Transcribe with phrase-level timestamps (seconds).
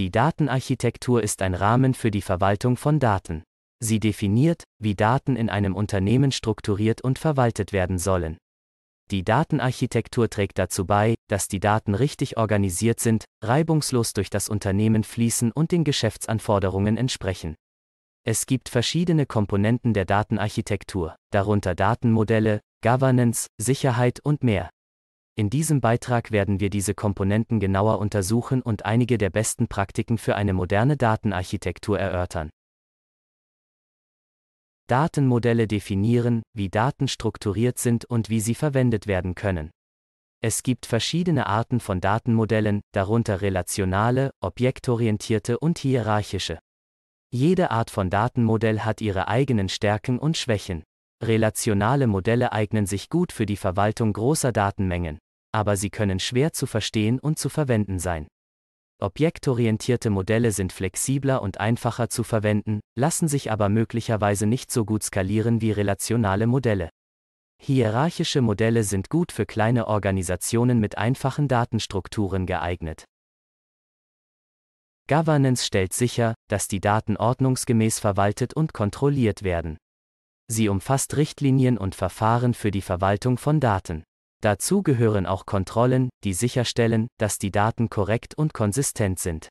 [0.00, 3.42] Die Datenarchitektur ist ein Rahmen für die Verwaltung von Daten.
[3.80, 8.38] Sie definiert, wie Daten in einem Unternehmen strukturiert und verwaltet werden sollen.
[9.10, 15.04] Die Datenarchitektur trägt dazu bei, dass die Daten richtig organisiert sind, reibungslos durch das Unternehmen
[15.04, 17.56] fließen und den Geschäftsanforderungen entsprechen.
[18.24, 24.70] Es gibt verschiedene Komponenten der Datenarchitektur, darunter Datenmodelle, Governance, Sicherheit und mehr.
[25.36, 30.36] In diesem Beitrag werden wir diese Komponenten genauer untersuchen und einige der besten Praktiken für
[30.36, 32.50] eine moderne Datenarchitektur erörtern.
[34.88, 39.70] Datenmodelle definieren, wie Daten strukturiert sind und wie sie verwendet werden können.
[40.42, 46.58] Es gibt verschiedene Arten von Datenmodellen, darunter relationale, objektorientierte und hierarchische.
[47.30, 50.82] Jede Art von Datenmodell hat ihre eigenen Stärken und Schwächen.
[51.22, 55.18] Relationale Modelle eignen sich gut für die Verwaltung großer Datenmengen,
[55.52, 58.26] aber sie können schwer zu verstehen und zu verwenden sein.
[59.02, 65.02] Objektorientierte Modelle sind flexibler und einfacher zu verwenden, lassen sich aber möglicherweise nicht so gut
[65.02, 66.90] skalieren wie relationale Modelle.
[67.62, 73.04] Hierarchische Modelle sind gut für kleine Organisationen mit einfachen Datenstrukturen geeignet.
[75.08, 79.76] Governance stellt sicher, dass die Daten ordnungsgemäß verwaltet und kontrolliert werden.
[80.50, 84.02] Sie umfasst Richtlinien und Verfahren für die Verwaltung von Daten.
[84.42, 89.48] Dazu gehören auch Kontrollen, die sicherstellen, dass die Daten korrekt und konsistent sind.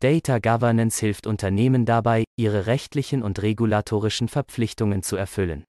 [0.00, 5.64] Data Governance hilft Unternehmen dabei, ihre rechtlichen und regulatorischen Verpflichtungen zu erfüllen.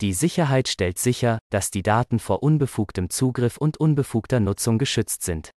[0.00, 5.52] Die Sicherheit stellt sicher, dass die Daten vor unbefugtem Zugriff und unbefugter Nutzung geschützt sind.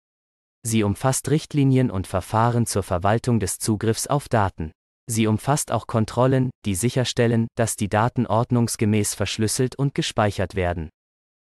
[0.61, 4.71] Sie umfasst Richtlinien und Verfahren zur Verwaltung des Zugriffs auf Daten.
[5.09, 10.89] Sie umfasst auch Kontrollen, die sicherstellen, dass die Daten ordnungsgemäß verschlüsselt und gespeichert werden.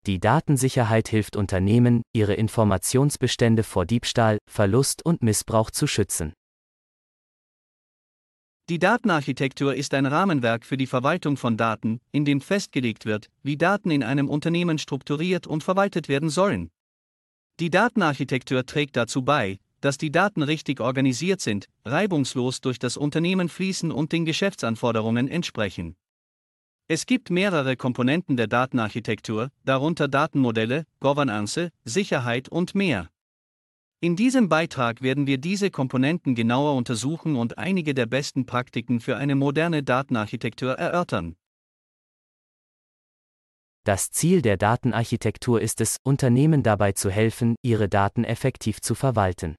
[0.07, 6.33] Die Datensicherheit hilft Unternehmen, ihre Informationsbestände vor Diebstahl, Verlust und Missbrauch zu schützen.
[8.69, 13.57] Die Datenarchitektur ist ein Rahmenwerk für die Verwaltung von Daten, in dem festgelegt wird, wie
[13.57, 16.71] Daten in einem Unternehmen strukturiert und verwaltet werden sollen.
[17.59, 23.49] Die Datenarchitektur trägt dazu bei, dass die Daten richtig organisiert sind, reibungslos durch das Unternehmen
[23.49, 25.97] fließen und den Geschäftsanforderungen entsprechen.
[26.87, 33.09] Es gibt mehrere Komponenten der Datenarchitektur, darunter Datenmodelle, Governance, Sicherheit und mehr.
[33.99, 39.17] In diesem Beitrag werden wir diese Komponenten genauer untersuchen und einige der besten Praktiken für
[39.17, 41.35] eine moderne Datenarchitektur erörtern.
[43.85, 49.57] Das Ziel der Datenarchitektur ist es, Unternehmen dabei zu helfen, ihre Daten effektiv zu verwalten.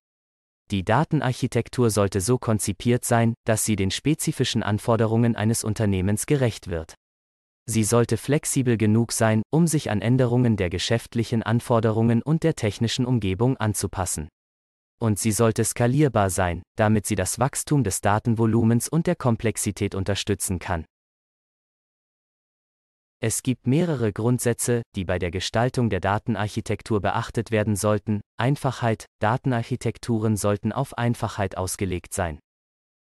[0.71, 6.95] Die Datenarchitektur sollte so konzipiert sein, dass sie den spezifischen Anforderungen eines Unternehmens gerecht wird.
[7.67, 13.07] Sie sollte flexibel genug sein, um sich an Änderungen der geschäftlichen Anforderungen und der technischen
[13.07, 14.29] Umgebung anzupassen.
[15.01, 20.59] Und sie sollte skalierbar sein, damit sie das Wachstum des Datenvolumens und der Komplexität unterstützen
[20.59, 20.85] kann.
[23.27, 28.21] Es gibt mehrere Grundsätze, die bei der Gestaltung der Datenarchitektur beachtet werden sollten.
[28.37, 32.39] Einfachheit, Datenarchitekturen sollten auf Einfachheit ausgelegt sein.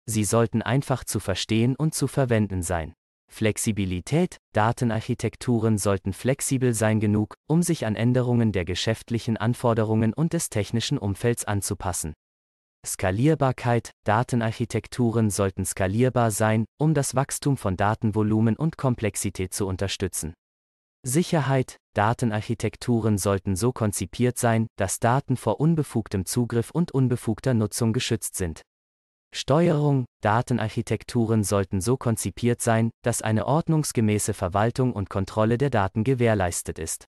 [0.06, 2.92] Sie sollten einfach zu verstehen und zu verwenden sein.
[3.32, 10.50] Flexibilität, Datenarchitekturen sollten flexibel sein genug, um sich an Änderungen der geschäftlichen Anforderungen und des
[10.50, 12.12] technischen Umfelds anzupassen.
[12.86, 20.34] Skalierbarkeit, Datenarchitekturen sollten skalierbar sein, um das Wachstum von Datenvolumen und Komplexität zu unterstützen.
[21.06, 28.36] Sicherheit, Datenarchitekturen sollten so konzipiert sein, dass Daten vor unbefugtem Zugriff und unbefugter Nutzung geschützt
[28.36, 28.64] sind.
[29.34, 36.80] Steuerung, Datenarchitekturen sollten so konzipiert sein, dass eine ordnungsgemäße Verwaltung und Kontrolle der Daten gewährleistet
[36.80, 37.06] ist.